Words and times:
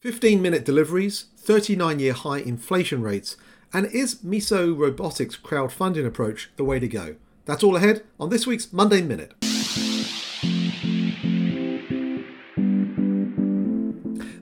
15 0.00 0.40
minute 0.40 0.64
deliveries, 0.64 1.26
39 1.36 1.98
year 1.98 2.14
high 2.14 2.38
inflation 2.38 3.02
rates, 3.02 3.36
and 3.70 3.84
is 3.86 4.16
Miso 4.16 4.76
Robotics 4.76 5.36
crowdfunding 5.36 6.06
approach 6.06 6.50
the 6.56 6.64
way 6.64 6.80
to 6.80 6.88
go? 6.88 7.16
That's 7.44 7.62
all 7.62 7.76
ahead 7.76 8.04
on 8.18 8.30
this 8.30 8.46
week's 8.46 8.72
Monday 8.72 9.02
Minute. 9.02 9.34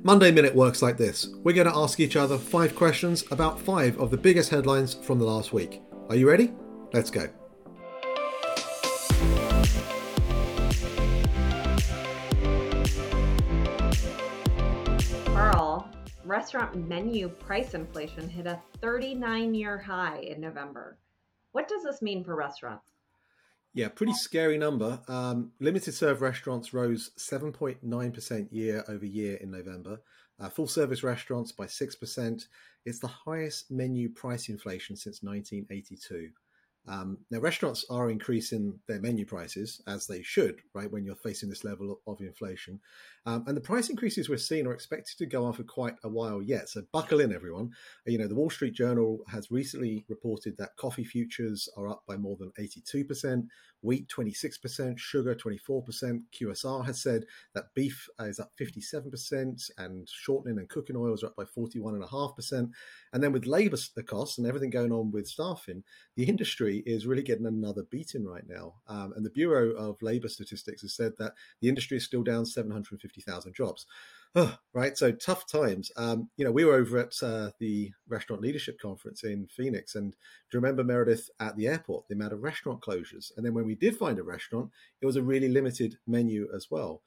Monday 0.05 0.31
Minute 0.31 0.55
works 0.55 0.81
like 0.81 0.97
this. 0.97 1.29
We're 1.43 1.53
going 1.53 1.67
to 1.67 1.77
ask 1.77 1.99
each 1.99 2.15
other 2.15 2.39
five 2.39 2.77
questions 2.77 3.25
about 3.33 3.61
five 3.61 3.99
of 3.99 4.13
the 4.13 4.17
biggest 4.17 4.51
headlines 4.51 4.95
from 4.95 5.19
the 5.19 5.27
last 5.27 5.53
week. 5.53 5.83
Are 6.09 6.15
you 6.15 6.29
ready? 6.29 6.53
Let's 6.93 7.11
go. 7.11 7.29
Restaurant 16.29 16.77
menu 16.87 17.29
price 17.29 17.75
inflation 17.75 18.29
hit 18.29 18.47
a 18.47 18.61
39 18.81 19.55
year 19.55 19.79
high 19.79 20.19
in 20.19 20.41
November. 20.41 20.99
What 21.53 21.69
does 21.69 21.83
this 21.83 22.03
mean 22.03 22.23
for 22.23 22.37
restaurants? 22.37 22.93
Yeah, 23.75 23.89
pretty 23.89 24.13
scary 24.13 24.59
number. 24.59 25.01
Um, 25.09 25.53
limited 25.61 25.95
serve 25.95 26.21
restaurants 26.21 26.75
rose 26.75 27.11
7.9% 27.19 28.49
year 28.51 28.85
over 28.89 29.07
year 29.07 29.37
in 29.37 29.51
November. 29.51 30.01
Uh, 30.41 30.49
full 30.49 30.67
service 30.69 31.03
restaurants 31.03 31.53
by 31.53 31.67
6%. 31.67 32.47
It's 32.85 32.99
the 32.99 33.07
highest 33.07 33.71
menu 33.71 34.09
price 34.09 34.49
inflation 34.49 34.97
since 34.97 35.23
1982. 35.23 36.31
Um, 36.89 37.19
now, 37.31 37.39
restaurants 37.39 37.85
are 37.91 38.11
increasing 38.11 38.79
their 38.89 39.01
menu 39.01 39.27
prices 39.27 39.83
as 39.87 40.07
they 40.07 40.23
should, 40.23 40.61
right, 40.75 40.91
when 40.91 41.05
you're 41.05 41.17
facing 41.17 41.49
this 41.49 41.65
level 41.65 42.01
of 42.07 42.21
inflation. 42.21 42.81
Um, 43.27 43.45
and 43.47 43.57
the 43.57 43.61
price 43.61 43.91
increases 43.91 44.29
we're 44.29 44.39
seeing 44.39 44.67
are 44.67 44.73
expected 44.73 45.19
to 45.19 45.27
go 45.27 45.45
on 45.45 45.53
for 45.53 45.65
quite 45.65 45.97
a 46.03 46.09
while 46.09 46.41
yet. 46.41 46.71
So, 46.71 46.83
buckle 46.93 47.21
in, 47.21 47.35
everyone. 47.35 47.71
You 48.07 48.19
know, 48.19 48.27
the 48.27 48.35
Wall 48.35 48.49
Street 48.49 48.75
Journal 48.75 49.19
has 49.29 49.51
recently 49.51 50.07
reported 50.09 50.57
that 50.59 50.77
coffee 50.79 51.05
futures 51.05 51.69
are 51.77 51.89
up 51.89 52.05
by 52.09 52.17
more 52.17 52.37
than 52.39 52.53
82%, 52.59 53.47
wheat 53.83 54.09
26%, 54.09 54.99
sugar 54.99 55.35
24%. 55.35 56.23
QSR 56.33 56.87
has 56.87 57.03
said 57.03 57.25
that 57.55 57.75
beef 57.75 58.09
is 58.21 58.41
up 58.41 58.53
57%, 58.59 59.71
and 59.77 60.09
shortening 60.09 60.59
and 60.59 60.69
cooking 60.69 60.97
oils 60.97 61.23
are 61.23 61.29
up 61.29 61.37
by 61.37 61.45
41.5%. 61.45 62.71
And 63.13 63.23
then 63.23 63.33
with 63.33 63.47
labour 63.47 63.77
costs 64.07 64.39
and 64.39 64.47
everything 64.47 64.71
going 64.71 64.93
on 64.93 65.11
with 65.11 65.29
staffing, 65.29 65.85
the 66.17 66.25
industry 66.25 66.78
is 66.87 67.07
really 67.07 67.23
getting 67.23 67.47
another 67.47 67.83
beating 67.91 68.25
right 68.25 68.45
now. 68.49 68.75
Um, 68.87 69.13
and 69.17 69.25
the 69.25 69.31
Bureau 69.31 69.71
of 69.73 70.01
Labour 70.03 70.29
Statistics 70.29 70.83
has 70.83 70.95
said 70.95 71.13
that 71.19 71.33
the 71.61 71.69
industry 71.69 71.97
is 71.97 72.05
still 72.05 72.23
down 72.23 72.47
750,000 72.47 73.55
jobs. 73.55 73.87
Oh, 74.35 74.59
right. 74.75 74.97
So 74.97 75.11
tough 75.11 75.47
times. 75.47 75.91
Um, 75.97 76.29
you 76.37 76.45
know, 76.45 76.53
we 76.53 76.65
were 76.65 76.75
over 76.75 76.99
at 76.99 77.15
uh, 77.23 77.51
the 77.59 77.93
restaurant 78.09 78.43
leadership 78.43 78.79
conference 78.81 79.25
in 79.25 79.49
Phoenix, 79.49 79.95
and 79.95 80.13
do 80.13 80.17
you 80.53 80.61
remember 80.61 80.85
Meredith 80.85 81.31
at 81.41 81.57
the 81.57 81.67
airport? 81.67 82.09
The 82.09 82.15
amount 82.15 82.35
of 82.35 82.43
restaurant 82.43 82.83
closures, 82.83 83.33
and 83.37 83.45
then 83.45 83.55
when 83.55 83.65
we 83.65 83.75
did 83.75 83.97
find 83.97 84.19
a 84.19 84.23
restaurant, 84.23 84.71
it 85.01 85.07
was 85.07 85.17
a 85.17 85.23
really 85.23 85.49
limited 85.49 85.97
menu 86.07 86.49
as 86.55 86.71
well. 86.71 87.03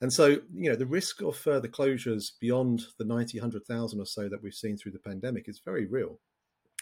And 0.00 0.12
so, 0.12 0.40
you 0.52 0.68
know, 0.68 0.76
the 0.76 0.84
risk 0.84 1.22
of 1.22 1.36
further 1.36 1.68
closures 1.68 2.32
beyond 2.40 2.82
the 2.98 3.04
90, 3.04 3.38
100,000 3.38 4.00
or 4.00 4.04
so 4.04 4.28
that 4.28 4.42
we've 4.42 4.52
seen 4.52 4.76
through 4.76 4.92
the 4.92 4.98
pandemic 4.98 5.48
is 5.48 5.62
very 5.64 5.86
real. 5.86 6.18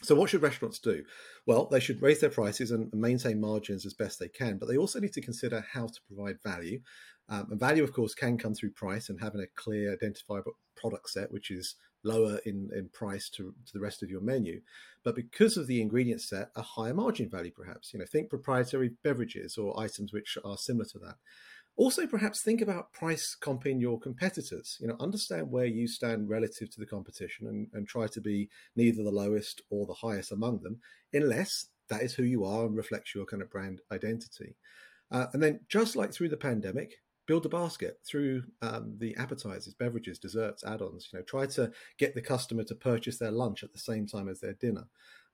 So, 0.03 0.15
what 0.15 0.31
should 0.31 0.43
restaurants 0.43 0.79
do? 0.79 1.05
Well, 1.47 1.67
they 1.67 1.81
should 1.81 2.03
raise 2.03 2.21
their 2.21 2.31
prices 2.31 2.71
and 2.71 2.93
maintain 2.93 3.41
margins 3.41 3.87
as 3.87 3.95
best 3.95 4.19
they 4.19 4.29
can, 4.29 4.59
but 4.59 4.69
they 4.69 4.77
also 4.77 4.99
need 4.99 5.13
to 5.13 5.23
consider 5.23 5.65
how 5.73 5.87
to 5.87 6.01
provide 6.09 6.43
value. 6.45 6.81
Um, 7.29 7.49
and 7.51 7.61
value, 7.61 7.85
of 7.85 7.93
course, 7.93 8.15
can 8.15 8.37
come 8.37 8.55
through 8.55 8.73
price 8.73 9.09
and 9.09 9.21
having 9.21 9.41
a 9.41 9.47
clear, 9.55 9.93
identifiable 9.93 10.53
product 10.77 11.11
set, 11.11 11.33
which 11.33 11.51
is 11.51 11.77
lower 12.05 12.39
in, 12.45 12.69
in 12.75 12.89
price 12.93 13.29
to, 13.31 13.55
to 13.67 13.73
the 13.73 13.81
rest 13.81 14.03
of 14.03 14.11
your 14.11 14.21
menu. 14.21 14.61
But 15.05 15.15
because 15.15 15.57
of 15.57 15.67
the 15.67 15.81
ingredient 15.81 16.21
set, 16.21 16.51
a 16.57 16.63
higher 16.63 16.95
margin 16.95 17.31
value, 17.31 17.53
perhaps. 17.55 17.93
You 17.93 18.01
know, 18.01 18.07
think 18.11 18.29
proprietary 18.29 18.91
beverages 19.05 19.57
or 19.57 19.79
items 19.79 20.13
which 20.13 20.37
are 20.45 20.59
similar 20.59 20.87
to 20.87 20.99
that. 20.99 21.15
Also, 21.77 22.07
perhaps 22.07 22.43
think 22.43 22.61
about 22.61 22.93
price 22.93 23.37
comping 23.41 23.81
your 23.81 23.99
competitors. 23.99 24.77
You 24.81 24.89
know, 24.89 24.97
understand 25.01 25.51
where 25.51 25.67
you 25.67 25.89
stand 25.89 26.29
relative 26.29 26.71
to 26.71 26.81
the 26.81 26.87
competition 26.87 27.47
and, 27.47 27.69
and 27.73 27.89
try 27.89 28.07
to 28.09 28.21
be 28.21 28.51
neither 28.77 29.03
the 29.03 29.11
lowest 29.11 29.63
or 29.71 29.87
the 29.87 29.95
highest 29.95 30.33
among 30.33 30.63
them, 30.63 30.81
unless 31.13 31.67
that 31.89 32.03
is 32.03 32.15
who 32.15 32.25
you 32.25 32.45
are 32.45 32.67
and 32.67 32.77
reflects 32.77 33.15
your 33.15 33.25
kind 33.25 33.43
of 33.43 33.51
brand 33.51 33.81
identity. 33.91 34.57
Uh, 35.11 35.27
and 35.33 35.43
then, 35.43 35.61
just 35.69 35.97
like 35.97 36.13
through 36.13 36.29
the 36.29 36.37
pandemic, 36.37 36.97
build 37.27 37.47
a 37.47 37.49
basket 37.49 37.99
through 38.07 38.43
um, 38.63 38.95
the 38.99 39.17
appetizers, 39.17 39.75
beverages, 39.75 40.19
desserts, 40.19 40.65
add-ons. 40.65 41.09
You 41.13 41.19
know, 41.19 41.25
try 41.25 41.47
to 41.47 41.71
get 41.99 42.15
the 42.15 42.23
customer 42.23 42.65
to 42.65 42.75
purchase 42.75 43.19
their 43.19 43.31
lunch 43.31 43.63
at 43.63 43.73
the 43.73 43.79
same 43.79 44.07
time 44.07 44.29
as 44.29 44.41
their 44.41 44.55
dinner. 44.55 44.85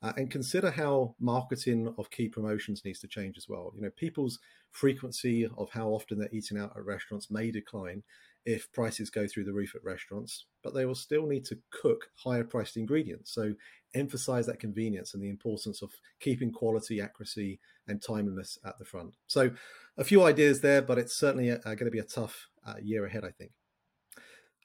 Uh, 0.01 0.13
and 0.17 0.31
consider 0.31 0.71
how 0.71 1.15
marketing 1.19 1.93
of 1.99 2.11
key 2.11 2.29
promotions 2.29 2.83
needs 2.85 3.01
to 3.01 3.09
change 3.09 3.37
as 3.37 3.49
well. 3.49 3.73
You 3.75 3.83
know, 3.83 3.91
people's 3.97 4.39
frequency 4.71 5.49
of 5.57 5.71
how 5.71 5.89
often 5.89 6.19
they're 6.19 6.29
eating 6.33 6.57
out 6.57 6.73
at 6.77 6.85
restaurants 6.85 7.31
may 7.31 7.51
decline 7.51 8.05
if 8.45 8.71
prices 8.73 9.11
go 9.11 9.27
through 9.27 9.45
the 9.45 9.53
roof 9.53 9.75
at 9.75 9.85
restaurants, 9.85 10.47
but 10.63 10.73
they 10.73 10.87
will 10.87 10.95
still 10.95 11.27
need 11.27 11.45
to 11.45 11.59
cook 11.71 12.11
higher 12.15 12.45
priced 12.45 12.77
ingredients. 12.77 13.33
So 13.35 13.55
emphasize 13.95 14.47
that 14.47 14.61
convenience 14.61 15.15
and 15.15 15.23
the 15.23 15.29
importance 15.29 15.83
of 15.83 15.91
keeping 16.21 16.53
quality, 16.53 17.01
accuracy, 17.01 17.61
and 17.87 18.01
timeliness 18.01 18.59
at 18.65 18.79
the 18.79 18.85
front. 18.85 19.13
So 19.27 19.51
a 19.97 20.05
few 20.05 20.23
ideas 20.23 20.61
there, 20.61 20.81
but 20.81 20.99
it's 20.99 21.17
certainly 21.17 21.51
uh, 21.51 21.59
going 21.65 21.87
to 21.87 21.91
be 21.91 21.99
a 21.99 22.05
tough 22.05 22.49
uh, 22.67 22.75
year 22.81 23.05
ahead, 23.05 23.25
I 23.25 23.31
think. 23.31 23.51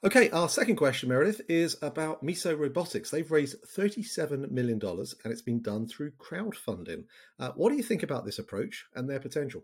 Okay, 0.05 0.29
our 0.31 0.49
second 0.49 0.75
question, 0.75 1.07
Meredith, 1.07 1.39
is 1.47 1.77
about 1.81 2.25
Miso 2.25 2.59
Robotics. 2.59 3.09
They've 3.09 3.31
raised 3.31 3.55
$37 3.73 4.51
million 4.51 4.77
and 4.83 5.31
it's 5.31 5.41
been 5.41 5.61
done 5.61 5.87
through 5.87 6.11
crowdfunding. 6.19 7.05
Uh, 7.39 7.51
what 7.55 7.69
do 7.69 7.77
you 7.77 7.83
think 7.83 8.03
about 8.03 8.25
this 8.25 8.37
approach 8.37 8.85
and 8.95 9.09
their 9.09 9.21
potential? 9.21 9.63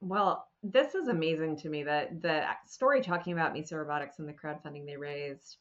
Well, 0.00 0.48
this 0.62 0.94
is 0.94 1.08
amazing 1.08 1.58
to 1.58 1.68
me 1.68 1.82
that 1.82 2.22
the 2.22 2.46
story 2.66 3.02
talking 3.02 3.34
about 3.34 3.54
Miso 3.54 3.72
Robotics 3.72 4.20
and 4.20 4.28
the 4.28 4.32
crowdfunding 4.32 4.86
they 4.86 4.96
raised. 4.96 5.58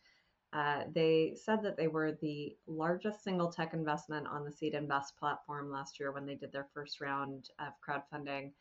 Uh, 0.53 0.84
they 0.94 1.35
said 1.44 1.61
that 1.63 1.75
they 1.75 1.88
were 1.88 2.17
the 2.22 2.55
largest 2.66 3.25
single 3.25 3.51
tech 3.51 3.73
investment 3.73 4.25
on 4.25 4.45
the 4.45 4.51
SeedInvest 4.51 5.17
platform 5.19 5.69
last 5.69 6.00
year 6.00 6.13
when 6.13 6.25
they 6.25 6.35
did 6.35 6.53
their 6.53 6.69
first 6.73 7.01
round 7.01 7.50
of 7.59 7.73
crowdfunding. 7.85 8.51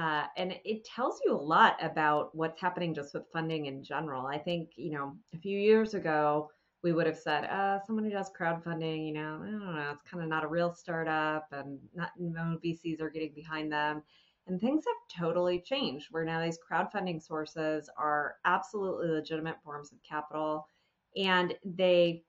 Uh, 0.00 0.24
and 0.38 0.54
it 0.64 0.82
tells 0.82 1.20
you 1.26 1.34
a 1.34 1.36
lot 1.36 1.76
about 1.82 2.34
what's 2.34 2.58
happening 2.58 2.94
just 2.94 3.12
with 3.12 3.30
funding 3.34 3.66
in 3.66 3.84
general. 3.84 4.26
I 4.26 4.38
think, 4.38 4.70
you 4.76 4.92
know, 4.92 5.14
a 5.34 5.38
few 5.38 5.58
years 5.58 5.92
ago, 5.92 6.48
we 6.82 6.94
would 6.94 7.06
have 7.06 7.18
said, 7.18 7.44
uh, 7.44 7.80
someone 7.84 8.06
who 8.06 8.10
does 8.10 8.30
crowdfunding, 8.30 9.06
you 9.06 9.12
know, 9.12 9.42
I 9.42 9.50
don't 9.50 9.74
know, 9.76 9.90
it's 9.92 10.10
kind 10.10 10.22
of 10.22 10.30
not 10.30 10.44
a 10.44 10.48
real 10.48 10.72
startup 10.72 11.46
and 11.52 11.78
not 11.94 12.12
no 12.18 12.56
VCs 12.64 13.02
are 13.02 13.10
getting 13.10 13.34
behind 13.34 13.70
them. 13.70 14.02
And 14.46 14.58
things 14.58 14.84
have 14.86 15.20
totally 15.20 15.60
changed 15.60 16.06
where 16.10 16.24
now 16.24 16.42
these 16.42 16.58
crowdfunding 16.58 17.22
sources 17.22 17.90
are 17.98 18.36
absolutely 18.46 19.08
legitimate 19.08 19.62
forms 19.62 19.92
of 19.92 19.98
capital. 20.02 20.66
And 21.14 21.54
they 21.62 22.24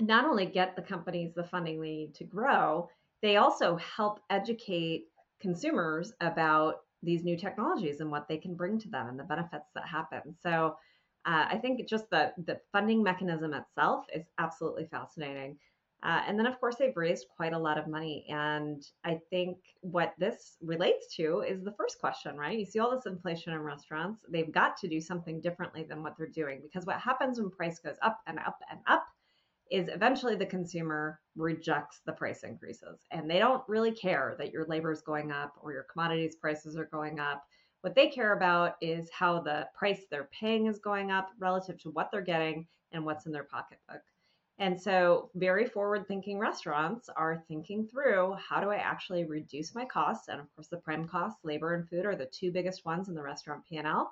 not 0.00 0.24
only 0.24 0.46
get 0.46 0.74
the 0.74 0.82
companies 0.82 1.34
the 1.34 1.44
funding 1.44 1.80
they 1.80 1.88
need 1.88 2.14
to 2.16 2.24
grow, 2.24 2.88
they 3.22 3.36
also 3.36 3.76
help 3.76 4.18
educate 4.28 5.04
consumers 5.40 6.12
about 6.20 6.78
these 7.02 7.24
new 7.24 7.36
technologies 7.36 8.00
and 8.00 8.10
what 8.10 8.28
they 8.28 8.38
can 8.38 8.54
bring 8.54 8.78
to 8.80 8.88
them 8.88 9.08
and 9.08 9.18
the 9.18 9.24
benefits 9.24 9.68
that 9.74 9.86
happen. 9.86 10.34
So 10.42 10.76
uh, 11.24 11.46
I 11.50 11.58
think 11.58 11.88
just 11.88 12.08
the 12.10 12.32
the 12.46 12.60
funding 12.72 13.02
mechanism 13.02 13.52
itself 13.52 14.06
is 14.14 14.26
absolutely 14.38 14.86
fascinating. 14.86 15.58
Uh, 16.02 16.22
and 16.26 16.38
then, 16.38 16.46
of 16.46 16.60
course, 16.60 16.76
they've 16.76 16.96
raised 16.96 17.26
quite 17.34 17.52
a 17.52 17.58
lot 17.58 17.78
of 17.78 17.88
money. 17.88 18.26
And 18.28 18.86
I 19.04 19.18
think 19.30 19.58
what 19.80 20.14
this 20.18 20.56
relates 20.60 21.14
to 21.16 21.40
is 21.40 21.64
the 21.64 21.72
first 21.72 21.98
question, 21.98 22.36
right? 22.36 22.56
You 22.56 22.66
see 22.66 22.78
all 22.78 22.94
this 22.94 23.06
inflation 23.06 23.54
in 23.54 23.60
restaurants. 23.60 24.24
They've 24.28 24.52
got 24.52 24.76
to 24.78 24.88
do 24.88 25.00
something 25.00 25.40
differently 25.40 25.84
than 25.84 26.02
what 26.02 26.16
they're 26.16 26.28
doing 26.28 26.60
because 26.62 26.86
what 26.86 27.00
happens 27.00 27.40
when 27.40 27.50
price 27.50 27.78
goes 27.78 27.96
up 28.02 28.20
and 28.26 28.38
up 28.38 28.58
and 28.70 28.78
up 28.86 29.06
is 29.70 29.88
eventually 29.88 30.36
the 30.36 30.46
consumer 30.46 31.20
rejects 31.36 32.00
the 32.06 32.12
price 32.12 32.42
increases 32.42 33.00
and 33.10 33.28
they 33.28 33.38
don't 33.38 33.62
really 33.68 33.90
care 33.90 34.36
that 34.38 34.52
your 34.52 34.64
labor 34.66 34.92
is 34.92 35.02
going 35.02 35.32
up 35.32 35.54
or 35.60 35.72
your 35.72 35.86
commodities 35.90 36.36
prices 36.36 36.76
are 36.76 36.86
going 36.86 37.18
up. 37.18 37.44
What 37.80 37.94
they 37.94 38.08
care 38.08 38.32
about 38.32 38.76
is 38.80 39.10
how 39.10 39.40
the 39.40 39.68
price 39.74 40.02
they're 40.10 40.30
paying 40.38 40.66
is 40.66 40.78
going 40.78 41.10
up 41.10 41.30
relative 41.38 41.78
to 41.82 41.90
what 41.90 42.10
they're 42.10 42.20
getting 42.20 42.66
and 42.92 43.04
what's 43.04 43.26
in 43.26 43.32
their 43.32 43.44
pocketbook. 43.44 44.02
And 44.58 44.80
so, 44.80 45.30
very 45.34 45.66
forward 45.66 46.08
thinking 46.08 46.38
restaurants 46.38 47.10
are 47.14 47.44
thinking 47.46 47.86
through 47.86 48.34
how 48.34 48.60
do 48.60 48.70
I 48.70 48.76
actually 48.76 49.24
reduce 49.26 49.74
my 49.74 49.84
costs? 49.84 50.28
And 50.28 50.40
of 50.40 50.46
course, 50.54 50.68
the 50.68 50.78
prime 50.78 51.06
costs, 51.06 51.44
labor 51.44 51.74
and 51.74 51.86
food, 51.86 52.06
are 52.06 52.16
the 52.16 52.24
two 52.26 52.50
biggest 52.50 52.86
ones 52.86 53.08
in 53.08 53.14
the 53.14 53.22
restaurant 53.22 53.64
P&L 53.68 54.10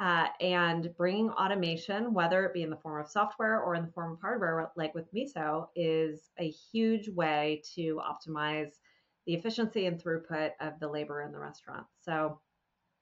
uh, 0.00 0.26
and 0.40 0.94
bringing 0.96 1.30
automation, 1.30 2.12
whether 2.12 2.44
it 2.44 2.54
be 2.54 2.62
in 2.62 2.70
the 2.70 2.76
form 2.76 3.00
of 3.00 3.10
software 3.10 3.60
or 3.60 3.74
in 3.74 3.86
the 3.86 3.92
form 3.92 4.12
of 4.12 4.20
hardware, 4.20 4.70
like 4.76 4.94
with 4.94 5.12
Miso, 5.14 5.68
is 5.76 6.30
a 6.38 6.50
huge 6.50 7.08
way 7.08 7.62
to 7.74 8.00
optimize 8.00 8.72
the 9.26 9.34
efficiency 9.34 9.86
and 9.86 10.02
throughput 10.02 10.50
of 10.60 10.78
the 10.80 10.88
labor 10.88 11.22
in 11.22 11.32
the 11.32 11.38
restaurant. 11.38 11.86
So 12.00 12.40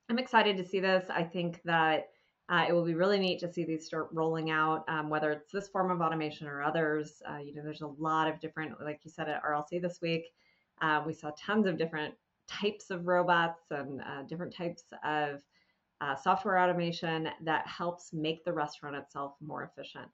I'm 0.09 0.19
excited 0.19 0.57
to 0.59 0.65
see 0.65 0.81
this. 0.81 1.07
I 1.11 1.25
think 1.25 1.61
that 1.65 2.09
Uh, 2.49 2.67
it 2.69 2.73
will 2.73 2.85
be 2.85 2.95
really 2.95 3.19
neat 3.21 3.39
to 3.39 3.51
see 3.51 3.65
these 3.65 3.87
start 3.87 4.09
rolling 4.13 4.51
out, 4.51 4.85
um, 4.89 5.09
whether 5.09 5.31
it's 5.31 5.53
this 5.53 5.69
form 5.69 5.91
of 5.91 6.01
automation 6.01 6.47
or 6.49 6.61
others. 6.63 7.23
Uh, 7.31 7.39
you 7.39 7.55
know, 7.55 7.63
there's 7.63 7.81
a 7.83 7.87
lot 7.87 8.29
of 8.29 8.41
different, 8.41 8.79
like 8.83 9.01
you 9.05 9.11
said 9.11 9.29
at 9.29 9.43
RLC 9.43 9.81
this 9.81 10.01
week, 10.03 10.25
uh, 10.83 11.03
we 11.07 11.15
saw 11.15 11.31
tons 11.39 11.67
of 11.67 11.79
different 11.79 12.15
types 12.49 12.91
of 12.91 13.07
robots 13.07 13.71
and 13.71 14.03
uh, 14.03 14.23
different 14.25 14.55
types 14.55 14.85
of 15.05 15.41
uh, 16.03 16.17
software 16.17 16.59
automation 16.59 17.29
that 17.43 17.67
helps 17.67 18.13
make 18.13 18.45
the 18.45 18.53
restaurant 18.53 18.97
itself 18.97 19.35
more 19.41 19.63
efficient. 19.63 20.09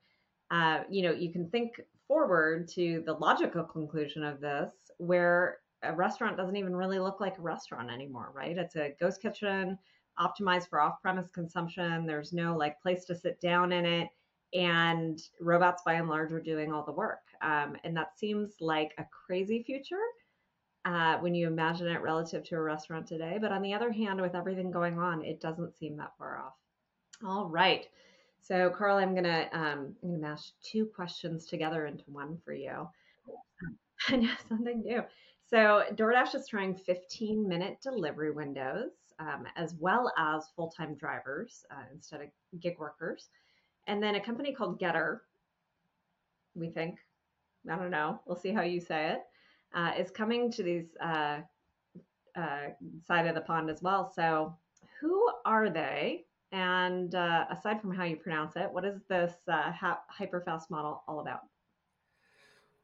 Uh, 0.50 0.82
you 0.90 1.02
know, 1.02 1.12
you 1.12 1.32
can 1.32 1.48
think 1.48 1.80
forward 2.06 2.68
to 2.68 3.02
the 3.06 3.14
logical 3.14 3.64
conclusion 3.64 4.22
of 4.22 4.40
this, 4.40 4.70
where 4.98 5.58
a 5.82 5.94
restaurant 5.94 6.36
doesn't 6.36 6.56
even 6.56 6.76
really 6.76 6.98
look 6.98 7.20
like 7.20 7.38
a 7.38 7.42
restaurant 7.42 7.90
anymore, 7.90 8.32
right? 8.34 8.58
It's 8.58 8.76
a 8.76 8.94
ghost 9.00 9.22
kitchen 9.22 9.78
optimized 10.20 10.68
for 10.68 10.80
off-premise 10.80 11.30
consumption. 11.30 12.04
There's 12.04 12.32
no 12.32 12.56
like 12.56 12.82
place 12.82 13.04
to 13.06 13.14
sit 13.14 13.40
down 13.40 13.72
in 13.72 13.86
it, 13.86 14.08
and 14.52 15.18
robots 15.40 15.82
by 15.86 15.94
and 15.94 16.08
large 16.08 16.32
are 16.32 16.40
doing 16.40 16.72
all 16.72 16.84
the 16.84 16.92
work. 16.92 17.22
Um, 17.40 17.76
and 17.84 17.96
that 17.96 18.18
seems 18.18 18.54
like 18.60 18.92
a 18.98 19.06
crazy 19.26 19.62
future 19.62 19.96
uh, 20.88 21.18
when 21.18 21.34
you 21.34 21.46
imagine 21.46 21.86
it 21.86 22.00
relative 22.00 22.42
to 22.44 22.54
a 22.54 22.60
restaurant 22.60 23.06
today. 23.06 23.36
But 23.38 23.52
on 23.52 23.60
the 23.60 23.74
other 23.74 23.92
hand, 23.92 24.20
with 24.20 24.34
everything 24.34 24.70
going 24.70 24.98
on, 24.98 25.22
it 25.22 25.38
doesn't 25.38 25.76
seem 25.76 25.98
that 25.98 26.16
far 26.16 26.38
off. 26.38 26.54
All 27.22 27.46
right. 27.46 27.86
So, 28.40 28.70
Carl, 28.70 28.96
I'm 28.96 29.14
gonna 29.14 29.48
um, 29.52 29.94
I'm 30.02 30.10
gonna 30.10 30.18
mash 30.18 30.52
two 30.62 30.86
questions 30.86 31.44
together 31.44 31.86
into 31.86 32.04
one 32.06 32.38
for 32.42 32.54
you. 32.54 32.88
I 34.08 34.16
know 34.16 34.32
something 34.48 34.82
new. 34.82 35.02
So, 35.50 35.84
DoorDash 35.92 36.34
is 36.34 36.48
trying 36.48 36.74
15 36.74 37.46
minute 37.46 37.78
delivery 37.82 38.30
windows 38.30 38.92
um, 39.18 39.44
as 39.56 39.74
well 39.78 40.10
as 40.16 40.48
full 40.56 40.70
time 40.70 40.94
drivers 40.94 41.66
uh, 41.70 41.84
instead 41.92 42.22
of 42.22 42.28
gig 42.60 42.78
workers. 42.78 43.28
And 43.86 44.02
then 44.02 44.14
a 44.14 44.20
company 44.20 44.54
called 44.54 44.80
Getir, 44.80 45.18
we 46.54 46.70
think, 46.70 46.98
I 47.70 47.76
don't 47.76 47.90
know, 47.90 48.20
we'll 48.26 48.36
see 48.36 48.52
how 48.52 48.62
you 48.62 48.80
say 48.80 49.10
it, 49.10 49.20
uh, 49.74 49.92
is 49.98 50.10
coming 50.10 50.50
to 50.52 50.62
these 50.62 50.86
uh, 51.00 51.40
uh, 52.36 52.68
side 53.06 53.26
of 53.26 53.34
the 53.34 53.40
pond 53.40 53.70
as 53.70 53.82
well. 53.82 54.12
So, 54.14 54.56
who 55.00 55.30
are 55.44 55.70
they? 55.70 56.24
And 56.50 57.14
uh, 57.14 57.44
aside 57.50 57.80
from 57.80 57.94
how 57.94 58.04
you 58.04 58.16
pronounce 58.16 58.56
it, 58.56 58.70
what 58.72 58.84
is 58.84 59.00
this 59.08 59.34
uh, 59.48 59.70
hyperfast 60.18 60.70
model 60.70 61.02
all 61.06 61.20
about? 61.20 61.40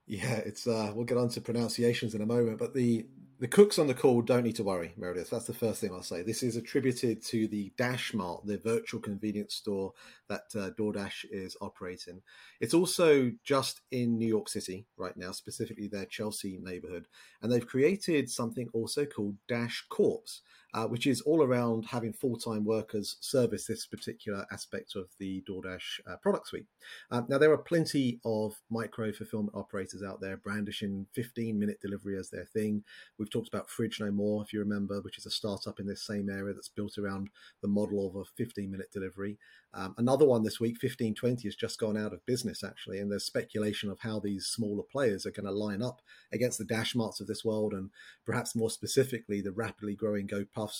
Yeah, 0.07 0.35
it's 0.35 0.67
uh, 0.67 0.93
we'll 0.95 1.07
get 1.07 1.17
on 1.17 1.31
to 1.31 1.41
pronunciations 1.41 2.15
in 2.15 2.21
a 2.21 2.27
moment, 2.27 2.59
but 2.59 2.75
the 2.75 3.07
the 3.39 3.49
cooks 3.49 3.79
on 3.79 3.87
the 3.87 3.95
call 3.95 4.23
don't 4.23 4.45
need 4.45 4.57
to 4.57 4.63
worry, 4.65 4.93
Meredith. 4.97 5.31
That's 5.31 5.47
the 5.47 5.55
first 5.55 5.81
thing 5.81 5.93
I'll 5.93 6.03
say. 6.03 6.23
This 6.23 6.43
is 6.43 6.57
attributed 6.57 7.23
to 7.27 7.49
the 7.49 7.73
Dash 7.77 8.15
Mart, 8.15 8.47
the 8.47 8.59
virtual 8.59 9.01
convenience 9.01 9.55
store 9.55 9.93
that 10.29 10.45
uh, 10.55 10.71
DoorDash 10.79 11.27
is 11.31 11.57
operating. 11.61 12.23
It's 12.61 12.75
also 12.75 13.33
just 13.43 13.81
in 13.91 14.19
New 14.19 14.29
York 14.29 14.49
City 14.49 14.87
right 14.97 15.17
now, 15.17 15.33
specifically 15.33 15.89
their 15.89 16.07
Chelsea 16.07 16.59
neighborhood. 16.63 17.07
And 17.43 17.51
they've 17.51 17.67
created 17.67 18.31
something 18.31 18.69
also 18.73 19.05
called 19.05 19.37
Dash 19.49 19.85
Corps, 19.89 20.41
uh, 20.75 20.87
which 20.87 21.07
is 21.07 21.21
all 21.21 21.43
around 21.43 21.87
having 21.87 22.13
full 22.13 22.37
time 22.37 22.65
workers 22.65 23.17
service 23.21 23.67
this 23.67 23.87
particular 23.87 24.45
aspect 24.53 24.97
of 24.97 25.07
the 25.19 25.43
DoorDash 25.49 26.01
uh, 26.07 26.17
product 26.17 26.49
suite. 26.49 26.67
Uh, 27.11 27.23
now, 27.29 27.39
there 27.39 27.53
are 27.53 27.59
plenty 27.59 28.21
of 28.25 28.61
micro 28.69 29.13
fulfillment 29.13 29.55
operators 29.55 30.03
out 30.03 30.21
there 30.21 30.37
brandishing 30.37 31.07
15 31.13 31.59
minute 31.59 31.81
delivery 31.81 32.19
as 32.19 32.31
their 32.31 32.45
thing. 32.45 32.83
We've 33.19 33.31
talked 33.31 33.49
about 33.49 33.71
Fridge 33.71 34.01
No 34.01 34.11
More, 34.11 34.43
if 34.43 34.53
you 34.53 34.59
remember, 34.59 35.01
which 35.01 35.17
is 35.17 35.27
a 35.27 35.31
startup 35.31 35.79
in 35.79 35.87
this 35.87 36.05
same 36.05 36.29
area 36.29 36.53
that's 36.53 36.69
built 36.69 36.99
around 36.99 37.29
the 37.63 37.69
model 37.69 38.07
of 38.07 38.17
a 38.17 38.25
15 38.25 38.71
minute 38.71 38.91
delivery. 38.93 39.39
Um, 39.77 39.95
another 39.99 40.25
one 40.25 40.45
this 40.45 40.61
week, 40.61 40.75
1520, 40.75 41.49
has 41.49 41.57
just 41.57 41.81
gone 41.81 41.97
out 41.97 42.13
of 42.13 42.25
business, 42.27 42.63
actually, 42.63 43.01
and 43.01 43.11
there's 43.11 43.25
speculation 43.25 43.91
of 43.91 43.99
how 44.01 44.21
these 44.21 44.47
smaller 44.47 44.85
players 44.85 45.27
are 45.27 45.33
going 45.33 45.47
to 45.47 45.53
line 45.53 45.83
up 45.83 46.01
against 46.33 46.59
the 46.59 46.65
Dash 46.65 46.95
Marts 46.95 47.21
of 47.21 47.27
this 47.27 47.45
world, 47.45 47.73
and 47.73 47.91
perhaps 48.25 48.55
more 48.55 48.71
specifically, 48.71 49.41
the 49.41 49.51
rapidly 49.51 49.97
growing 49.97 50.29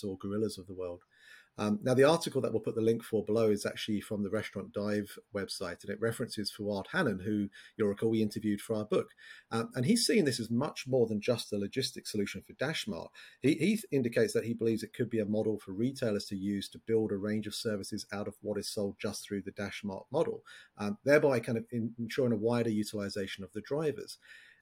Or 0.03 0.17
Gorillas 0.17 0.57
of 0.57 0.67
the 0.67 0.73
world. 0.73 1.01
Um, 1.57 1.79
now, 1.83 1.93
the 1.93 2.03
article 2.03 2.41
that 2.41 2.51
we'll 2.51 2.61
put 2.61 2.75
the 2.75 2.81
link 2.81 3.01
for 3.01 3.23
below 3.23 3.49
is 3.49 3.65
actually 3.65 4.01
from 4.01 4.23
the 4.23 4.29
Restaurant 4.29 4.73
Dive 4.73 5.17
website, 5.33 5.83
and 5.83 5.89
it 5.89 6.01
references 6.01 6.51
Fuad 6.51 6.87
Hannon, 6.91 7.19
who 7.19 7.47
you'll 7.77 7.87
recall 7.87 8.09
we 8.09 8.21
interviewed 8.21 8.59
for 8.59 8.75
our 8.75 8.83
book. 8.83 9.11
Um, 9.51 9.69
and 9.73 9.85
he's 9.85 10.05
seeing 10.05 10.25
this 10.25 10.39
as 10.39 10.51
much 10.51 10.85
more 10.85 11.07
than 11.07 11.21
just 11.21 11.53
a 11.53 11.57
logistics 11.57 12.11
solution 12.11 12.43
for 12.45 12.53
Dashmart. 12.53 13.07
He, 13.41 13.53
he 13.53 13.79
indicates 13.91 14.33
that 14.33 14.43
he 14.43 14.53
believes 14.53 14.83
it 14.83 14.93
could 14.93 15.09
be 15.09 15.19
a 15.19 15.25
model 15.25 15.57
for 15.57 15.71
retailers 15.71 16.25
to 16.25 16.35
use 16.35 16.67
to 16.69 16.81
build 16.85 17.13
a 17.13 17.17
range 17.17 17.47
of 17.47 17.55
services 17.55 18.05
out 18.11 18.27
of 18.27 18.35
what 18.41 18.59
is 18.59 18.69
sold 18.69 18.97
just 18.99 19.25
through 19.25 19.43
the 19.43 19.51
Dashmart 19.51 20.03
model, 20.11 20.43
um, 20.77 20.97
thereby 21.05 21.39
kind 21.39 21.57
of 21.57 21.65
in, 21.71 21.93
ensuring 21.97 22.33
a 22.33 22.37
wider 22.37 22.69
utilization 22.69 23.45
of 23.45 23.53
the 23.53 23.61
drivers. 23.61 24.17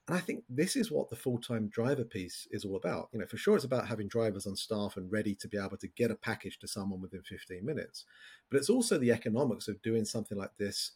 And 0.08 0.18
I 0.18 0.20
think 0.20 0.44
this 0.50 0.76
is 0.76 0.92
what 0.92 1.10
the 1.10 1.16
full 1.16 1.40
time 1.40 1.70
driver 1.70 2.04
piece 2.04 2.48
is 2.52 2.66
all 2.66 2.76
about. 2.76 3.10
You 3.14 3.20
know, 3.20 3.26
for 3.26 3.38
sure, 3.38 3.56
it's 3.56 3.66
about 3.66 3.88
having 3.88 4.08
drivers 4.08 4.46
on 4.46 4.56
staff 4.56 4.98
and 4.98 5.12
ready 5.12 5.34
to 5.36 5.48
be 5.48 5.58
able 5.58 5.78
to 5.78 5.88
get 5.88 6.12
a 6.12 6.16
package 6.16 6.60
to 6.60 6.68
someone 6.68 7.02
within 7.02 7.22
15 7.22 7.66
minutes. 7.66 8.06
But 8.50 8.58
it's 8.58 8.70
also 8.70 8.98
the 8.98 9.12
economics 9.12 9.68
of 9.68 9.82
doing 9.82 10.04
something 10.04 10.38
like 10.38 10.56
this 10.58 10.92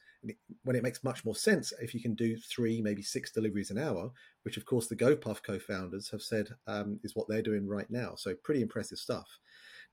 when 0.64 0.76
it 0.76 0.84
makes 0.84 1.04
much 1.04 1.24
more 1.24 1.36
sense 1.36 1.72
if 1.80 1.94
you 1.94 2.02
can 2.02 2.16
do 2.16 2.36
three, 2.38 2.82
maybe 2.82 3.02
six 3.02 3.32
deliveries 3.32 3.72
an 3.72 3.78
hour, 3.78 4.12
which 4.44 4.58
of 4.58 4.66
course 4.66 4.88
the 4.88 4.96
GoPuff 4.96 5.44
co 5.44 5.60
founders 5.60 6.10
have 6.10 6.22
said 6.22 6.50
um, 6.66 7.00
is 7.04 7.16
what 7.16 7.28
they're 7.30 7.42
doing 7.42 7.68
right 7.68 7.90
now. 7.90 8.16
So 8.16 8.34
pretty 8.44 8.62
impressive 8.62 8.98
stuff. 8.98 9.28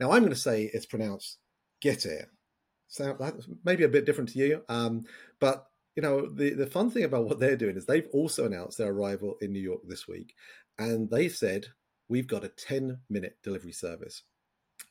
Now, 0.01 0.11
I'm 0.11 0.23
going 0.23 0.31
to 0.31 0.37
say 0.37 0.71
it's 0.73 0.87
pronounced 0.87 1.39
get 1.85 2.07
it. 2.07 2.27
So 2.89 3.17
that's 3.19 3.47
maybe 3.65 3.85
a 3.85 3.89
bit 3.89 4.07
different 4.07 4.31
to 4.31 4.39
you, 4.39 4.63
um, 4.69 5.05
but 5.41 5.67
you 5.97 6.03
know, 6.03 6.29
the, 6.29 6.51
the 6.51 6.67
fun 6.67 6.91
thing 6.91 7.05
about 7.05 7.25
what 7.25 7.39
they're 7.39 7.57
doing 7.57 7.77
is 7.77 7.87
they've 7.87 8.09
also 8.13 8.47
announced 8.47 8.79
their 8.79 8.91
arrival 8.91 9.37
in 9.41 9.53
New 9.53 9.61
York 9.61 9.81
this 9.87 10.09
week. 10.09 10.35
And 10.79 11.09
they 11.09 11.29
said, 11.29 11.67
we've 12.09 12.27
got 12.27 12.45
a 12.45 12.49
10 12.49 12.99
minute 13.09 13.39
delivery 13.43 13.73
service. 13.73 14.23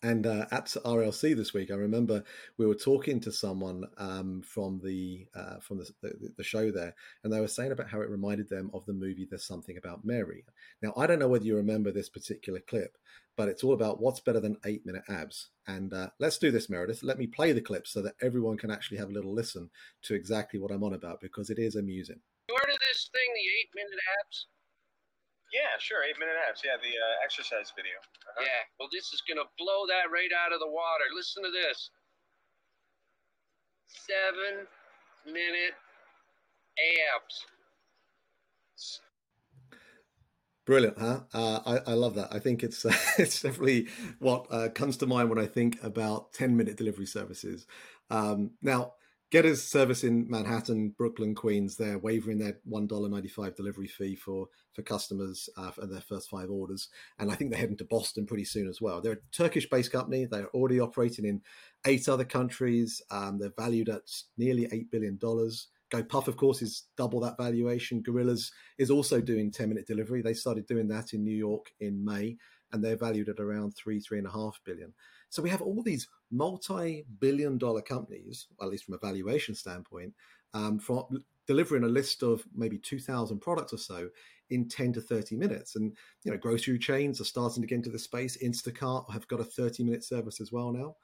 And 0.01 0.27
uh, 0.27 0.45
at 0.51 0.65
RLC 0.85 1.35
this 1.35 1.53
week, 1.53 1.71
I 1.71 1.75
remember 1.75 2.23
we 2.57 2.65
were 2.65 2.75
talking 2.75 3.19
to 3.21 3.31
someone 3.31 3.85
um, 3.97 4.41
from 4.41 4.79
the 4.83 5.27
uh, 5.35 5.59
from 5.59 5.77
the, 5.77 5.89
the, 6.01 6.29
the, 6.38 6.44
show 6.44 6.71
there, 6.71 6.94
and 7.23 7.31
they 7.31 7.39
were 7.39 7.47
saying 7.47 7.71
about 7.71 7.89
how 7.89 8.01
it 8.01 8.09
reminded 8.09 8.49
them 8.49 8.69
of 8.73 8.85
the 8.85 8.94
movie 8.94 9.25
"There's 9.29 9.45
Something 9.45 9.77
About 9.77 10.03
Mary." 10.03 10.45
Now, 10.81 10.94
I 10.97 11.07
don't 11.07 11.19
know 11.19 11.27
whether 11.27 11.45
you 11.45 11.56
remember 11.56 11.91
this 11.91 12.09
particular 12.09 12.59
clip, 12.67 12.97
but 13.35 13.50
it's 13.50 13.63
all 13.63 13.74
about 13.74 14.00
what's 14.00 14.19
better 14.19 14.39
than 14.39 14.57
eight 14.65 14.85
minute 14.85 15.03
abs. 15.09 15.50
And 15.68 15.94
uh, 15.94 16.09
let's 16.19 16.38
do 16.38 16.51
this, 16.51 16.69
Meredith. 16.69 17.03
Let 17.03 17.18
me 17.18 17.27
play 17.27 17.51
the 17.51 17.62
clip 17.62 17.88
so 17.88 18.01
that 18.01 18.15
everyone 18.21 18.57
can 18.57 18.71
actually 18.71 18.97
have 18.97 19.09
a 19.09 19.13
little 19.13 19.33
listen 19.33 19.69
to 20.03 20.13
exactly 20.13 20.59
what 20.59 20.71
I'm 20.71 20.83
on 20.83 20.94
about 20.94 21.21
because 21.21 21.50
it 21.50 21.59
is 21.59 21.75
amusing. 21.75 22.19
You 22.49 22.56
heard 22.56 22.69
of 22.69 22.80
this 22.80 23.09
thing, 23.11 23.30
the 23.33 23.47
eight 23.59 23.69
minute 23.73 23.99
abs? 24.21 24.47
Yeah, 25.54 25.78
sure. 25.80 26.04
Eight 26.04 26.18
minute 26.19 26.35
abs. 26.49 26.61
Yeah, 26.66 26.78
the 26.81 26.94
uh, 26.97 27.16
exercise 27.23 27.71
video. 27.78 27.94
Uh-huh. 27.97 28.42
Yeah. 28.42 28.66
Well, 28.80 28.90
this 28.92 29.13
is 29.13 29.21
gonna 29.30 29.45
blow 29.57 29.85
that 29.87 30.09
right 30.09 30.33
out 30.33 30.54
of 30.54 30.59
the 30.59 30.69
water. 30.69 31.06
Listen 31.16 31.44
to 31.44 31.52
this. 31.54 31.90
Seven 33.87 34.66
minute 35.25 35.78
abs. 37.13 37.45
Brilliant, 40.65 40.97
huh? 40.97 41.21
Uh, 41.33 41.59
I, 41.65 41.91
I, 41.91 41.93
love 41.93 42.15
that. 42.15 42.29
I 42.31 42.39
think 42.39 42.63
it's 42.63 42.85
uh, 42.85 42.93
it's 43.17 43.41
definitely 43.41 43.87
what 44.19 44.47
uh, 44.49 44.69
comes 44.69 44.95
to 44.97 45.05
mind 45.05 45.29
when 45.29 45.39
I 45.39 45.45
think 45.45 45.77
about 45.83 46.31
ten 46.31 46.55
minute 46.55 46.77
delivery 46.77 47.05
services. 47.05 47.67
Um, 48.09 48.51
now, 48.61 48.93
Getir's 49.29 49.61
service 49.61 50.05
in 50.05 50.29
Manhattan, 50.29 50.93
Brooklyn, 50.97 51.35
Queens, 51.35 51.75
they're 51.75 51.97
waiving 51.97 52.37
their 52.37 52.59
one 52.63 52.87
dollar 52.87 53.09
ninety 53.09 53.27
five 53.27 53.57
delivery 53.57 53.87
fee 53.87 54.15
for 54.15 54.47
for 54.71 54.83
customers 54.83 55.49
uh, 55.57 55.71
for 55.71 55.85
their 55.85 55.99
first 55.99 56.29
five 56.29 56.49
orders, 56.49 56.87
and 57.19 57.29
I 57.29 57.35
think 57.35 57.51
they're 57.51 57.59
heading 57.59 57.77
to 57.77 57.85
Boston 57.85 58.25
pretty 58.25 58.45
soon 58.45 58.69
as 58.69 58.79
well. 58.79 59.01
They're 59.01 59.13
a 59.13 59.35
Turkish 59.35 59.69
based 59.69 59.91
company. 59.91 60.25
They're 60.25 60.47
already 60.51 60.79
operating 60.79 61.25
in 61.25 61.41
eight 61.85 62.07
other 62.07 62.25
countries. 62.25 63.01
Um, 63.11 63.37
they're 63.37 63.51
valued 63.57 63.89
at 63.89 64.03
nearly 64.37 64.69
eight 64.71 64.89
billion 64.89 65.17
dollars. 65.17 65.67
GoPuff, 65.94 66.28
of 66.28 66.38
course, 66.38 66.62
is 66.62 66.85
double 66.97 67.19
that 67.19 67.38
valuation. 67.38 68.02
Gorillas 68.02 68.52
is 68.80 68.90
also 68.90 69.21
doing 69.21 69.52
10 69.52 69.69
minute 69.69 69.85
delivery. 69.85 70.21
They 70.21 70.33
started 70.33 70.66
doing 70.66 70.88
that 70.88 71.14
in 71.14 71.23
New 71.23 71.35
York 71.35 71.71
in 71.80 72.04
May, 72.04 72.38
and 72.71 72.83
they're 72.83 72.97
valued 72.97 73.30
at 73.30 73.40
around 73.40 73.76
three, 73.76 74.00
three 74.00 74.18
and 74.18 74.28
a 74.28 74.31
half 74.31 74.59
billion. 74.66 74.94
So 75.30 75.42
we 75.42 75.50
have 75.50 75.62
all 75.62 75.83
these 75.83 76.07
multi 76.31 77.06
billion 77.19 77.57
dollar 77.57 77.81
companies, 77.81 78.47
at 78.62 78.69
least 78.69 78.85
from 78.85 78.95
a 78.95 79.06
valuation 79.06 79.54
standpoint, 79.54 80.14
um, 80.54 80.80
for 80.80 81.07
delivering 81.45 81.83
a 81.83 81.88
list 81.88 82.23
of 82.23 82.44
maybe 82.56 82.78
2,000 82.80 83.40
products 83.40 83.73
or 83.73 83.78
so 83.78 84.09
in 84.50 84.68
10 84.68 84.94
to 84.94 85.02
30 85.02 85.35
minutes. 85.35 85.76
And, 85.76 85.95
you 86.23 86.31
know, 86.31 86.38
grocery 86.38 86.80
chains 86.80 87.21
are 87.21 87.26
starting 87.26 87.62
to 87.62 87.68
get 87.68 87.76
into 87.76 87.90
the 87.90 88.00
space. 88.00 88.38
Instacart 88.44 89.12
have 89.12 89.28
got 89.28 89.40
a 89.40 89.44
30 89.44 89.83
minute 89.83 90.04
service 90.04 90.42
as 90.42 90.52
well 90.52 90.71
now. 90.71 90.95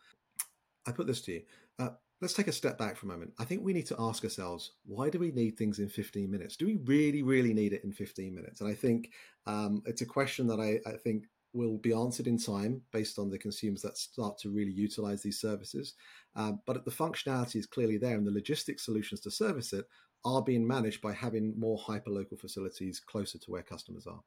I 0.88 0.92
put 0.92 1.08
this 1.08 1.22
to 1.22 1.34
you. 1.34 1.42
Uh, 1.78 1.90
let's 2.22 2.34
take 2.34 2.48
a 2.48 2.54
step 2.54 2.78
back 2.78 2.98
for 2.98 3.06
a 3.06 3.10
moment. 3.10 3.34
I 3.40 3.46
think 3.46 3.64
we 3.64 3.74
need 3.74 3.88
to 3.88 3.96
ask 3.98 4.24
ourselves, 4.24 4.74
why 4.86 5.10
do 5.10 5.20
we 5.20 5.32
need 5.32 5.58
things 5.58 5.80
in 5.80 5.90
15 5.90 6.30
minutes? 6.30 6.58
Do 6.58 6.66
we 6.66 6.78
really, 6.86 7.24
really 7.24 7.54
need 7.54 7.74
it 7.74 7.84
in 7.84 7.94
15 7.94 8.36
minutes? 8.36 8.62
And 8.62 8.70
I 8.70 8.74
think 8.74 9.12
um, 9.48 9.82
it's 9.86 10.02
a 10.02 10.06
question 10.06 10.48
that 10.48 10.60
I, 10.60 10.80
I, 10.90 10.98
think 10.98 11.26
will 11.54 11.78
be 11.78 11.94
answered 11.94 12.28
in 12.28 12.38
time 12.38 12.82
based 12.92 13.18
on 13.18 13.30
the 13.30 13.40
consumers 13.40 13.82
that 13.82 13.98
start 13.98 14.38
to 14.40 14.50
really 14.50 14.72
utilize 14.72 15.24
these 15.24 15.40
services. 15.40 15.94
Um, 16.36 16.60
but 16.68 16.84
the 16.86 16.92
functionality 16.92 17.56
is 17.56 17.66
clearly 17.66 17.98
there, 17.98 18.18
and 18.18 18.28
the 18.28 18.32
logistics 18.32 18.86
solutions 18.86 19.22
to 19.22 19.32
service 19.32 19.74
it 19.74 19.86
are 20.26 20.44
being 20.44 20.68
managed 20.68 21.02
by 21.02 21.14
having 21.14 21.58
more 21.58 21.80
hyperlocal 21.80 22.40
facilities 22.40 23.00
closer 23.00 23.40
to 23.40 23.52
where 23.52 23.64
customers 23.64 24.06
are. 24.06 24.20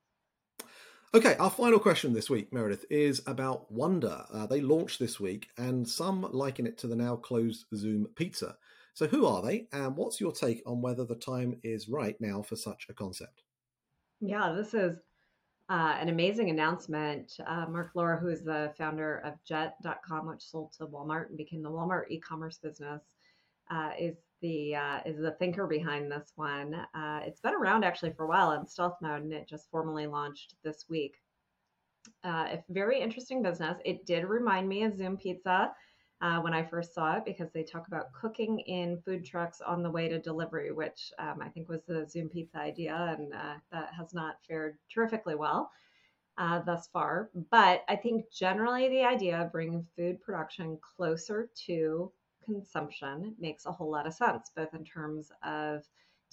Okay, 1.14 1.37
our 1.37 1.50
final 1.50 1.78
question 1.78 2.14
this 2.14 2.31
week, 2.31 2.50
Meredith, 2.54 2.87
is 2.88 3.21
about 3.26 3.71
Wonder. 3.71 4.25
Uh, 4.33 4.47
they 4.47 4.62
launched 4.62 4.99
this 4.99 5.21
week, 5.21 5.50
and 5.59 5.87
some 5.87 6.26
liken 6.33 6.66
it 6.66 6.78
to 6.78 6.87
the 6.87 6.97
now 6.97 7.16
closed 7.16 7.66
Zume 7.75 8.07
Pizza. 8.14 8.57
So, 8.95 9.07
who 9.07 9.26
are 9.26 9.42
they, 9.42 9.66
and 9.73 9.95
what's 9.95 10.23
your 10.23 10.33
take 10.33 10.62
on 10.64 10.81
whether 10.81 11.04
the 11.04 11.14
time 11.14 11.61
is 11.62 11.87
right 11.87 12.19
now 12.19 12.40
for 12.40 12.57
such 12.57 12.87
a 12.88 12.95
concept? 12.95 13.42
Yeah, 14.23 14.54
this 14.57 14.73
is 14.73 14.97
uh, 15.69 15.97
an 16.00 16.09
amazing 16.09 16.49
announcement. 16.49 17.37
Uh, 17.47 17.66
Marc 17.69 17.90
Lore, 17.95 18.16
who 18.16 18.28
is 18.28 18.40
the 18.40 18.73
founder 18.78 19.19
of 19.19 19.35
Jet.com, 19.45 20.28
which 20.28 20.40
sold 20.42 20.73
to 20.78 20.87
Walmart 20.87 21.28
and 21.28 21.37
became 21.37 21.62
the 21.62 21.71
Walmart 21.71 22.04
e-commerce 22.09 22.57
business, 22.57 23.02
uh, 23.71 23.90
is 24.00 24.16
the 24.42 24.75
uh, 24.75 25.00
is 25.06 25.16
the 25.18 25.32
thinker 25.38 25.66
behind 25.66 26.11
this 26.11 26.32
one. 26.37 26.75
Uh, 26.94 27.20
it's 27.22 27.40
been 27.40 27.54
around 27.54 27.84
actually 27.84 28.12
for 28.12 28.25
a 28.25 28.28
while 28.28 28.52
in 28.52 28.66
stealth 28.66 28.96
mode, 29.00 29.22
and 29.22 29.32
it 29.32 29.49
just 29.49 29.70
formally 29.70 30.06
launched 30.06 30.56
this 30.62 30.84
week. 30.90 31.14
Uh, 32.25 32.49
a 32.50 32.64
very 32.68 33.00
interesting 33.00 33.42
business. 33.42 33.78
It 33.84 34.04
did 34.04 34.25
remind 34.25 34.68
me 34.68 34.82
of 34.82 34.92
Zume 34.94 35.18
Pizza 35.18 35.72
uh, 36.20 36.40
when 36.40 36.52
I 36.52 36.64
first 36.64 36.94
saw 36.94 37.16
it 37.16 37.25
because 37.25 37.50
they 37.52 37.62
talk 37.62 37.87
about 37.87 38.12
cooking 38.12 38.58
in 38.61 39.00
food 39.04 39.25
trucks 39.25 39.61
on 39.61 39.82
the 39.82 39.90
way 39.90 40.08
to 40.08 40.18
delivery, 40.18 40.72
which 40.72 41.12
um, 41.18 41.40
I 41.40 41.49
think 41.49 41.68
was 41.68 41.82
the 41.87 42.06
Zume 42.12 42.30
Pizza 42.30 42.58
idea, 42.58 43.16
and 43.18 43.32
uh, 43.32 43.54
that 43.70 43.90
has 43.96 44.12
not 44.12 44.37
fared 44.46 44.76
terrifically 44.92 45.37
well. 45.37 45.70
Uh, 46.38 46.61
thus 46.62 46.88
far. 46.88 47.28
But 47.50 47.84
I 47.90 47.96
think 47.96 48.25
generally 48.32 48.88
the 48.88 49.04
idea 49.04 49.38
of 49.38 49.52
bringing 49.52 49.87
food 49.94 50.18
production 50.22 50.78
closer 50.96 51.50
to 51.66 52.11
consumption 52.44 53.34
makes 53.38 53.66
a 53.66 53.72
whole 53.72 53.90
lot 53.90 54.06
of 54.06 54.14
sense, 54.14 54.50
both 54.54 54.75
in 54.75 54.84
terms 54.84 55.30
of 55.42 55.82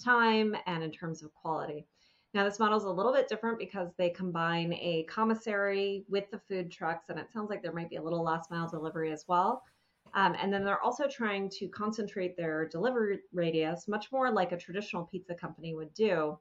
time 0.02 0.56
and 0.66 0.82
in 0.82 0.90
terms 0.90 1.22
of 1.22 1.34
quality. 1.34 1.86
Now, 2.32 2.44
this 2.44 2.60
model 2.60 2.78
is 2.78 2.84
a 2.84 2.90
little 2.90 3.12
bit 3.12 3.28
different 3.28 3.58
because 3.58 3.90
they 3.96 4.10
combine 4.10 4.72
a 4.74 5.04
commissary 5.08 6.04
with 6.08 6.30
the 6.30 6.40
food 6.48 6.70
trucks, 6.70 7.08
and 7.08 7.18
it 7.18 7.32
sounds 7.32 7.50
like 7.50 7.62
there 7.62 7.72
might 7.72 7.90
be 7.90 7.96
a 7.96 8.02
little 8.02 8.22
last 8.22 8.50
mile 8.50 8.68
delivery 8.68 9.10
as 9.10 9.24
well. 9.26 9.64
Um, 10.14 10.36
and 10.40 10.52
then 10.52 10.64
they're 10.64 10.82
also 10.82 11.08
trying 11.08 11.48
to 11.50 11.68
concentrate 11.68 12.36
their 12.36 12.68
delivery 12.68 13.20
radius 13.32 13.88
much 13.88 14.10
more 14.12 14.30
like 14.30 14.52
a 14.52 14.56
traditional 14.56 15.04
pizza 15.04 15.34
company 15.34 15.74
would 15.74 15.92
do, 15.94 16.38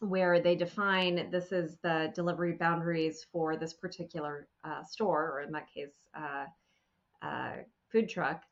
where 0.00 0.40
they 0.40 0.54
define 0.54 1.28
this 1.30 1.50
is 1.50 1.76
the 1.82 2.12
delivery 2.14 2.52
boundaries 2.52 3.26
for 3.32 3.56
this 3.56 3.74
particular 3.74 4.46
uh, 4.64 4.84
store, 4.84 5.32
or 5.32 5.42
in 5.42 5.52
that 5.52 5.68
case, 5.72 5.90
uh, 6.16 6.46
uh, 7.22 7.56
food 7.90 8.08
truck 8.08 8.42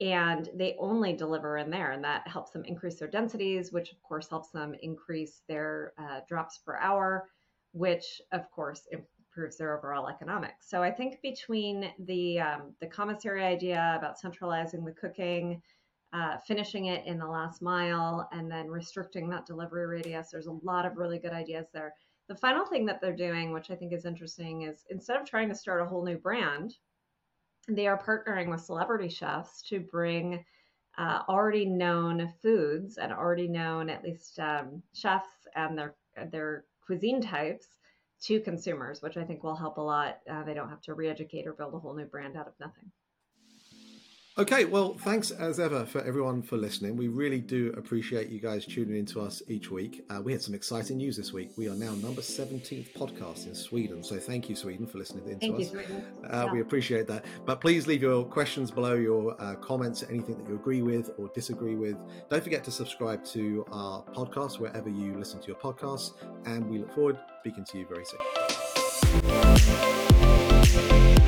and 0.00 0.48
they 0.54 0.76
only 0.78 1.12
deliver 1.12 1.58
in 1.58 1.70
there 1.70 1.92
and 1.92 2.02
that 2.02 2.26
helps 2.26 2.52
them 2.52 2.64
increase 2.64 2.96
their 2.96 3.08
densities 3.08 3.72
which 3.72 3.92
of 3.92 4.02
course 4.02 4.28
helps 4.28 4.50
them 4.50 4.74
increase 4.82 5.42
their 5.48 5.92
uh, 5.98 6.20
drops 6.26 6.58
per 6.58 6.76
hour 6.76 7.28
which 7.72 8.20
of 8.32 8.50
course 8.50 8.88
improves 8.90 9.56
their 9.56 9.76
overall 9.76 10.08
economics. 10.08 10.68
So 10.68 10.82
i 10.82 10.90
think 10.90 11.20
between 11.22 11.92
the 12.00 12.40
um, 12.40 12.74
the 12.80 12.86
commissary 12.86 13.44
idea 13.44 13.94
about 13.98 14.18
centralizing 14.18 14.84
the 14.84 14.92
cooking 14.92 15.62
uh, 16.12 16.38
finishing 16.38 16.86
it 16.86 17.06
in 17.06 17.18
the 17.18 17.26
last 17.26 17.62
mile 17.62 18.28
and 18.32 18.50
then 18.50 18.68
restricting 18.68 19.28
that 19.30 19.46
delivery 19.46 19.86
radius 19.86 20.30
there's 20.30 20.46
a 20.46 20.58
lot 20.62 20.86
of 20.86 20.96
really 20.96 21.18
good 21.18 21.32
ideas 21.32 21.66
there. 21.72 21.94
The 22.28 22.34
final 22.34 22.64
thing 22.64 22.86
that 22.86 23.00
they're 23.00 23.14
doing 23.14 23.52
which 23.52 23.70
i 23.70 23.76
think 23.76 23.92
is 23.92 24.06
interesting 24.06 24.62
is 24.62 24.84
instead 24.88 25.20
of 25.20 25.26
trying 25.26 25.50
to 25.50 25.54
start 25.54 25.82
a 25.82 25.86
whole 25.86 26.04
new 26.04 26.16
brand 26.16 26.74
they 27.76 27.86
are 27.86 28.02
partnering 28.02 28.48
with 28.48 28.60
celebrity 28.60 29.08
chefs 29.08 29.62
to 29.62 29.80
bring 29.80 30.44
uh, 30.98 31.22
already 31.28 31.64
known 31.64 32.32
foods 32.42 32.98
and 32.98 33.12
already 33.12 33.48
known 33.48 33.88
at 33.88 34.04
least 34.04 34.38
um, 34.38 34.82
chefs 34.92 35.46
and 35.54 35.78
their 35.78 35.94
their 36.30 36.64
cuisine 36.84 37.20
types 37.20 37.66
to 38.20 38.40
consumers, 38.40 39.00
which 39.00 39.16
I 39.16 39.24
think 39.24 39.42
will 39.42 39.54
help 39.54 39.78
a 39.78 39.82
lot. 39.82 40.18
Uh, 40.28 40.44
they 40.44 40.54
don't 40.54 40.68
have 40.68 40.82
to 40.82 40.94
re-educate 40.94 41.46
or 41.46 41.54
build 41.54 41.74
a 41.74 41.78
whole 41.78 41.94
new 41.94 42.04
brand 42.04 42.36
out 42.36 42.48
of 42.48 42.52
nothing. 42.60 42.90
Okay, 44.40 44.64
well, 44.64 44.96
thanks 45.00 45.32
as 45.32 45.60
ever 45.60 45.84
for 45.84 46.00
everyone 46.00 46.40
for 46.40 46.56
listening. 46.56 46.96
We 46.96 47.08
really 47.08 47.40
do 47.40 47.74
appreciate 47.76 48.30
you 48.30 48.40
guys 48.40 48.64
tuning 48.64 48.96
in 48.96 49.04
to 49.06 49.20
us 49.20 49.42
each 49.48 49.70
week. 49.70 50.02
Uh, 50.08 50.22
we 50.22 50.32
had 50.32 50.40
some 50.40 50.54
exciting 50.54 50.96
news 50.96 51.18
this 51.18 51.30
week. 51.30 51.50
We 51.58 51.68
are 51.68 51.74
now 51.74 51.92
number 51.96 52.22
17th 52.22 52.94
podcast 52.94 53.46
in 53.48 53.54
Sweden. 53.54 54.02
So 54.02 54.18
thank 54.18 54.48
you, 54.48 54.56
Sweden, 54.56 54.86
for 54.86 54.96
listening 54.96 55.28
in 55.28 55.38
thank 55.40 55.56
to 55.56 55.62
you, 55.62 55.78
us. 55.78 55.84
Uh, 56.24 56.44
yeah. 56.46 56.52
We 56.52 56.62
appreciate 56.62 57.06
that. 57.08 57.26
But 57.44 57.60
please 57.60 57.86
leave 57.86 58.00
your 58.00 58.24
questions 58.24 58.70
below, 58.70 58.94
your 58.94 59.38
uh, 59.38 59.56
comments, 59.56 60.04
anything 60.08 60.38
that 60.38 60.48
you 60.48 60.54
agree 60.54 60.80
with 60.80 61.10
or 61.18 61.30
disagree 61.34 61.76
with. 61.76 61.98
Don't 62.30 62.42
forget 62.42 62.64
to 62.64 62.70
subscribe 62.70 63.22
to 63.26 63.66
our 63.70 64.02
podcast 64.04 64.58
wherever 64.58 64.88
you 64.88 65.18
listen 65.18 65.38
to 65.40 65.48
your 65.48 65.56
podcasts. 65.56 66.14
And 66.46 66.66
we 66.66 66.78
look 66.78 66.94
forward 66.94 67.16
to 67.16 67.22
speaking 67.40 67.66
to 67.66 67.76
you 67.76 67.86
very 67.86 68.06
soon. 71.04 71.19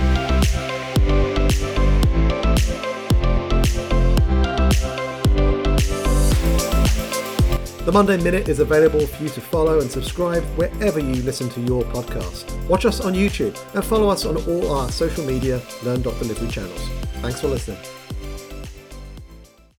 The 7.84 7.90
Monday 7.90 8.16
Minute 8.16 8.48
is 8.48 8.60
available 8.60 9.04
for 9.04 9.24
you 9.24 9.28
to 9.30 9.40
follow 9.40 9.80
and 9.80 9.90
subscribe 9.90 10.44
wherever 10.56 11.00
you 11.00 11.20
listen 11.24 11.48
to 11.50 11.60
your 11.62 11.82
podcast. 11.82 12.46
Watch 12.68 12.84
us 12.84 13.00
on 13.00 13.12
YouTube 13.12 13.58
and 13.74 13.84
follow 13.84 14.08
us 14.08 14.24
on 14.24 14.36
all 14.36 14.72
our 14.72 14.88
social 14.92 15.24
media 15.24 15.60
Learn 15.82 16.00
Delivery 16.00 16.48
channels. 16.48 16.88
Thanks 17.22 17.40
for 17.40 17.48
listening. 17.48 17.78